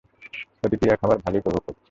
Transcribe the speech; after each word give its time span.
অতিথিরা 0.63 0.95
খাবার 0.95 1.17
ভালোই 1.17 1.41
উপভোগ 1.41 1.61
করছে। 1.65 1.79